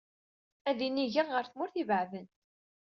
Ad 0.69 0.79
inigeɣ 0.87 1.27
ɣer 1.31 1.45
tmura 1.47 1.75
ibeɛden. 1.81 2.27